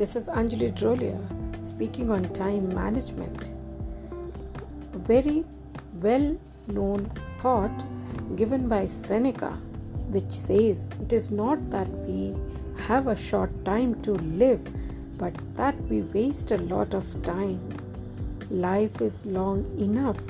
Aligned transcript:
This 0.00 0.14
is 0.14 0.26
Anjali 0.26 0.74
Drolia 0.78 1.18
speaking 1.66 2.10
on 2.10 2.28
time 2.34 2.68
management. 2.74 3.50
A 4.92 4.98
very 4.98 5.42
well 6.02 6.36
known 6.66 7.10
thought 7.38 7.82
given 8.36 8.68
by 8.68 8.88
Seneca, 8.88 9.52
which 10.10 10.30
says 10.30 10.90
it 11.00 11.14
is 11.14 11.30
not 11.30 11.70
that 11.70 11.88
we 12.08 12.34
have 12.88 13.06
a 13.06 13.16
short 13.16 13.64
time 13.64 13.94
to 14.02 14.12
live, 14.42 14.60
but 15.16 15.34
that 15.56 15.80
we 15.88 16.02
waste 16.02 16.50
a 16.50 16.58
lot 16.58 16.92
of 16.92 17.10
time. 17.22 17.58
Life 18.50 19.00
is 19.00 19.24
long 19.24 19.64
enough, 19.78 20.20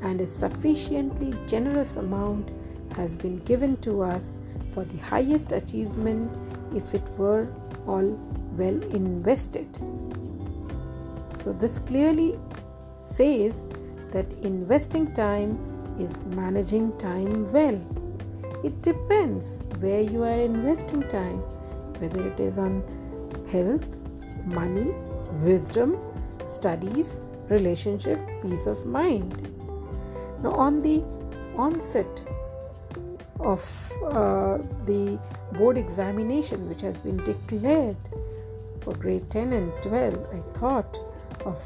and 0.00 0.22
a 0.22 0.26
sufficiently 0.26 1.34
generous 1.46 1.96
amount 1.96 2.48
has 2.96 3.14
been 3.14 3.40
given 3.40 3.76
to 3.88 4.00
us 4.00 4.38
for 4.72 4.84
the 4.84 4.96
highest 4.96 5.52
achievement 5.52 6.38
if 6.74 6.94
it 6.94 7.06
were 7.18 7.46
all 7.86 8.06
well 8.56 8.82
invested. 8.94 9.68
So, 11.42 11.52
this 11.52 11.78
clearly 11.80 12.38
says 13.04 13.64
that 14.12 14.32
investing 14.42 15.12
time 15.12 15.58
is 15.98 16.22
managing 16.24 16.96
time 16.98 17.50
well. 17.52 17.80
It 18.64 18.80
depends 18.82 19.60
where 19.80 20.00
you 20.00 20.22
are 20.22 20.38
investing 20.38 21.02
time, 21.08 21.38
whether 21.98 22.26
it 22.26 22.38
is 22.38 22.58
on 22.58 22.82
health, 23.50 23.84
money, 24.44 24.92
wisdom, 25.42 25.98
studies, 26.44 27.20
relationship, 27.48 28.20
peace 28.42 28.66
of 28.66 28.86
mind. 28.86 29.36
Now, 30.42 30.52
on 30.52 30.82
the 30.82 31.02
onset 31.56 32.22
of 33.42 33.92
uh, 34.04 34.58
the 34.86 35.18
board 35.52 35.76
examination, 35.76 36.68
which 36.68 36.80
has 36.80 37.00
been 37.00 37.16
declared 37.18 37.96
for 38.80 38.94
grade 38.94 39.30
10 39.30 39.52
and 39.52 39.72
12, 39.82 40.28
I 40.32 40.58
thought 40.58 40.98
of 41.44 41.60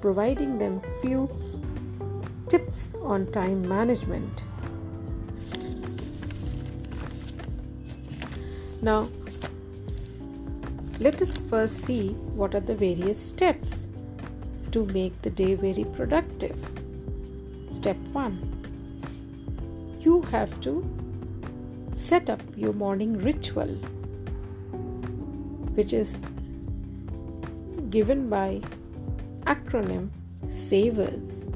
providing 0.00 0.58
them 0.58 0.80
few 1.00 1.28
tips 2.48 2.94
on 3.02 3.30
time 3.32 3.66
management. 3.68 4.44
Now, 8.82 9.08
let 11.00 11.20
us 11.22 11.36
first 11.36 11.84
see 11.84 12.10
what 12.10 12.54
are 12.54 12.60
the 12.60 12.74
various 12.74 13.20
steps 13.20 13.86
to 14.72 14.84
make 14.86 15.20
the 15.22 15.30
day 15.30 15.54
very 15.54 15.84
productive. 15.84 16.56
Step 17.72 17.96
1 18.12 18.53
You 20.04 20.20
have 20.30 20.60
to 20.60 20.84
set 21.96 22.28
up 22.28 22.42
your 22.54 22.74
morning 22.74 23.16
ritual, 23.16 23.70
which 25.76 25.94
is 25.94 26.18
given 27.88 28.28
by 28.28 28.60
acronym 29.44 30.10
SAVERS, 30.50 31.46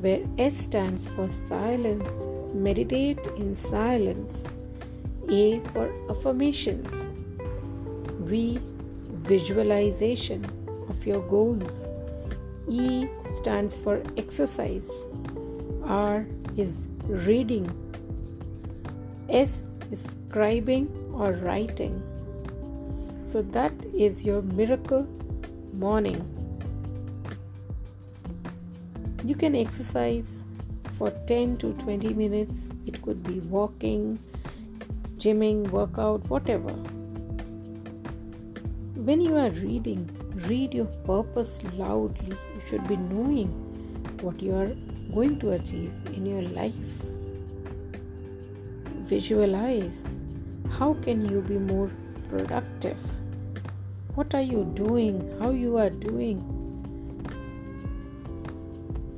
where 0.00 0.22
S 0.38 0.56
stands 0.56 1.06
for 1.06 1.30
silence, 1.30 2.08
meditate 2.52 3.24
in 3.36 3.54
silence, 3.54 4.42
A 5.30 5.60
for 5.72 5.88
affirmations, 6.10 6.90
V 8.22 8.58
visualization 9.22 10.44
of 10.88 11.06
your 11.06 11.22
goals, 11.28 11.84
E 12.68 13.06
stands 13.36 13.76
for 13.76 14.02
exercise, 14.16 14.90
R 15.84 16.26
is 16.56 16.88
reading, 17.08 17.70
S 19.28 19.64
is 19.90 20.06
scribing 20.06 20.88
or 21.12 21.32
writing. 21.32 22.02
So 23.26 23.42
that 23.42 23.72
is 23.94 24.22
your 24.24 24.42
miracle 24.42 25.06
morning. 25.72 26.20
You 29.24 29.34
can 29.34 29.56
exercise 29.56 30.44
for 30.96 31.10
10 31.26 31.56
to 31.58 31.72
20 31.74 32.14
minutes. 32.14 32.54
It 32.86 33.02
could 33.02 33.22
be 33.22 33.40
walking, 33.40 34.18
gymming, 35.18 35.68
workout, 35.70 36.28
whatever. 36.30 36.72
When 38.94 39.20
you 39.20 39.36
are 39.36 39.50
reading, 39.50 40.08
read 40.48 40.74
your 40.74 40.86
purpose 41.04 41.58
loudly. 41.74 42.36
You 42.54 42.62
should 42.68 42.86
be 42.88 42.96
knowing 42.96 43.48
what 44.20 44.40
you 44.40 44.54
are 44.54 44.70
going 45.12 45.38
to 45.40 45.52
achieve 45.52 45.92
in 46.14 46.26
your 46.26 46.42
life. 46.42 46.74
Visualize 49.08 50.02
how 50.78 50.94
can 50.94 51.28
you 51.30 51.40
be 51.40 51.58
more 51.58 51.90
productive? 52.28 52.98
What 54.16 54.34
are 54.34 54.42
you 54.42 54.64
doing? 54.74 55.20
How 55.38 55.50
you 55.50 55.76
are 55.76 55.90
doing? 55.90 56.40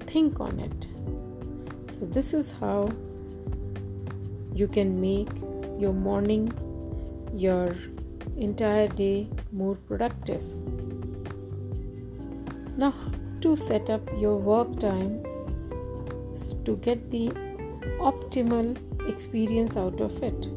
Think 0.07 0.41
on 0.41 0.61
it. 0.61 0.87
So 1.95 2.05
this 2.05 2.35
is 2.35 2.53
how 2.53 2.91
you 4.53 4.69
can 4.69 5.01
make 5.01 5.31
your 5.81 5.95
mornings 5.95 6.53
your 7.33 7.75
entire 8.37 8.89
day 8.89 9.29
more 9.53 9.77
productive. 9.77 10.43
Now 12.77 12.93
to 13.41 13.57
set 13.57 13.89
up 13.89 14.03
your 14.19 14.37
work 14.37 14.79
time 14.79 15.23
to 16.67 16.77
get 16.77 17.11
the 17.11 17.29
optimal 18.01 18.77
experience 19.09 19.77
out 19.77 20.01
of 20.01 20.23
it 20.23 20.49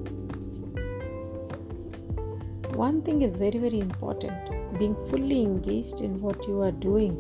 one 2.76 3.02
thing 3.02 3.22
is 3.22 3.36
very, 3.36 3.60
very 3.60 3.80
important 3.80 4.80
being 4.80 4.96
fully 5.10 5.42
engaged 5.42 6.02
in 6.02 6.20
what 6.22 6.48
you 6.48 6.62
are 6.62 6.72
doing 6.72 7.16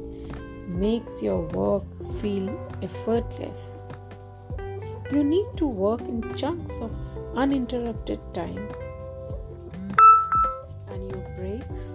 makes 0.68 1.22
your 1.22 1.42
work 1.50 1.84
feel 2.20 2.48
effortless. 2.82 3.84
You 5.12 5.24
need 5.24 5.46
to 5.58 5.68
work 5.68 6.02
in 6.02 6.24
chunks 6.36 6.80
of 6.80 6.92
uninterrupted 7.36 8.20
time, 8.34 8.70
and 10.88 11.12
your 11.12 11.22
breaks 11.38 11.92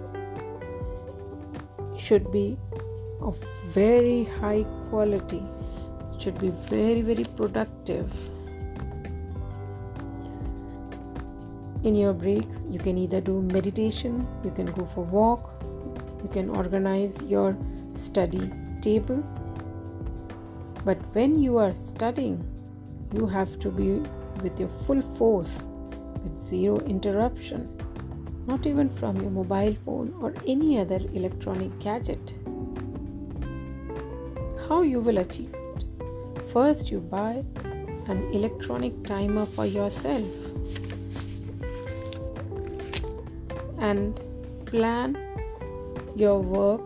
should 1.97 2.31
be 2.31 2.57
of 3.19 3.37
very 3.65 4.25
high 4.39 4.63
quality, 4.89 5.43
should 6.19 6.39
be 6.39 6.49
very, 6.49 7.01
very 7.01 7.23
productive. 7.23 8.36
In 11.83 11.95
your 11.95 12.13
breaks 12.13 12.63
you 12.69 12.79
can 12.79 12.97
either 12.97 13.21
do 13.21 13.41
meditation 13.41 14.27
you 14.43 14.51
can 14.51 14.65
go 14.65 14.85
for 14.85 15.03
walk 15.03 15.57
you 16.23 16.29
can 16.29 16.49
organize 16.49 17.21
your 17.21 17.55
study 17.95 18.51
table. 18.81 19.23
But 20.83 20.97
when 21.13 21.41
you 21.41 21.57
are 21.57 21.73
studying 21.75 22.43
you 23.13 23.27
have 23.27 23.59
to 23.59 23.69
be 23.69 23.89
with 24.41 24.59
your 24.59 24.69
full 24.69 25.01
force 25.01 25.67
with 26.23 26.37
zero 26.37 26.77
interruption 26.79 27.67
not 28.47 28.65
even 28.65 28.89
from 28.89 29.17
your 29.17 29.29
mobile 29.29 29.75
phone 29.85 30.13
or 30.21 30.33
any 30.47 30.79
other 30.79 30.99
electronic 31.13 31.77
gadget. 31.79 32.33
How 34.67 34.81
you 34.81 35.01
will 35.01 35.17
achieve 35.17 35.53
it? 35.53 35.83
First 36.53 36.89
you 36.89 36.99
buy 36.99 37.43
an 38.07 38.29
electronic 38.33 39.03
timer 39.03 39.45
for 39.45 39.65
yourself 39.65 40.25
and 43.79 44.19
plan 44.65 45.17
your 46.15 46.39
work 46.39 46.81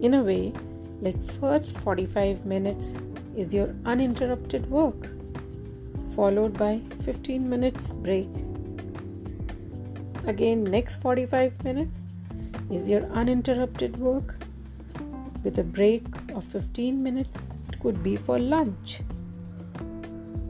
in 0.00 0.14
a 0.14 0.22
way 0.22 0.52
like 1.00 1.20
first 1.40 1.76
45 1.78 2.44
minutes 2.44 2.98
is 3.36 3.52
your 3.52 3.74
uninterrupted 3.84 4.70
work 4.70 5.10
followed 6.16 6.56
by 6.56 6.80
15 7.04 7.48
minutes 7.48 7.92
break. 7.92 8.28
Again 10.26 10.64
next 10.64 11.00
45 11.02 11.62
minutes 11.64 12.00
is 12.70 12.88
your 12.88 13.02
uninterrupted 13.22 13.98
work 13.98 14.36
with 15.44 15.58
a 15.58 15.62
break 15.62 16.04
of 16.34 16.44
15 16.44 17.02
minutes. 17.02 17.46
It 17.68 17.78
could 17.80 18.02
be 18.02 18.16
for 18.16 18.38
lunch. 18.38 19.00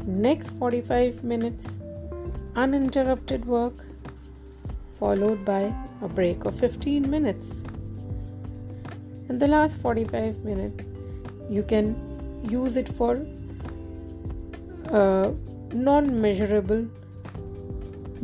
Next 0.07 0.51
45 0.51 1.25
minutes 1.25 1.81
uninterrupted 2.55 3.45
work 3.45 3.85
followed 4.99 5.45
by 5.45 5.75
a 6.03 6.09
break 6.09 6.45
of 6.45 6.59
15 6.59 7.11
minutes. 7.11 7.63
In 9.29 9.39
the 9.39 9.47
last 9.47 9.77
45 9.79 10.45
minutes, 10.45 10.85
you 11.51 11.63
can 11.63 11.95
use 12.49 12.77
it 12.77 12.89
for 12.89 13.27
uh, 14.93 15.31
a 15.71 15.75
non 15.75 16.21
measurable 16.21 16.87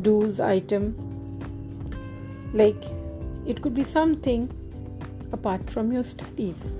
do's 0.00 0.40
item. 0.40 0.94
Like 2.52 2.84
it 3.46 3.62
could 3.62 3.74
be 3.74 3.84
something 3.84 4.50
apart 5.32 5.70
from 5.70 5.92
your 5.92 6.04
studies. 6.04 6.76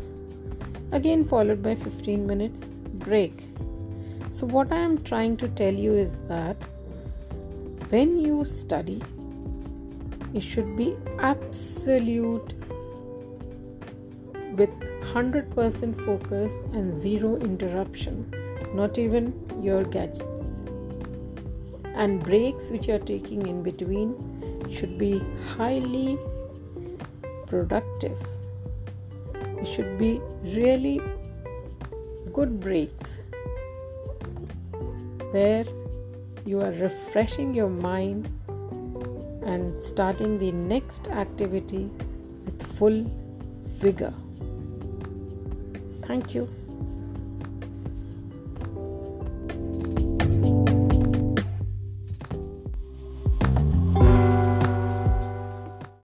Again 0.92 1.24
followed 1.24 1.62
by 1.62 1.74
15 1.74 2.26
minutes 2.26 2.60
break. 3.06 3.48
So 4.32 4.46
what 4.46 4.72
i 4.72 4.76
am 4.76 5.02
trying 5.02 5.36
to 5.38 5.48
tell 5.48 5.74
you 5.74 5.94
is 5.94 6.20
that 6.28 6.56
when 7.90 8.16
you 8.18 8.44
study 8.44 9.00
it 10.34 10.42
should 10.42 10.76
be 10.76 10.96
absolute 11.18 12.54
with 14.56 14.70
100% 15.12 16.06
focus 16.06 16.52
and 16.72 16.96
zero 16.96 17.36
interruption, 17.36 18.32
not 18.74 18.98
even 18.98 19.32
your 19.62 19.84
gadgets. 19.84 20.62
And 21.94 22.22
breaks 22.22 22.70
which 22.70 22.88
you 22.88 22.94
are 22.94 22.98
taking 22.98 23.46
in 23.46 23.62
between 23.62 24.14
should 24.70 24.96
be 24.98 25.22
highly 25.56 26.18
productive. 27.46 28.18
It 29.34 29.66
should 29.66 29.98
be 29.98 30.20
really 30.42 31.00
good 32.32 32.58
breaks 32.60 33.20
where 35.32 35.64
you 36.44 36.60
are 36.60 36.72
refreshing 36.72 37.54
your 37.54 37.68
mind 37.68 38.30
and 39.44 39.78
starting 39.78 40.38
the 40.38 40.52
next 40.52 41.08
activity 41.08 41.90
with 42.44 42.62
full 42.62 43.04
vigor. 43.80 44.14
Thank 46.06 46.34
you. 46.34 46.48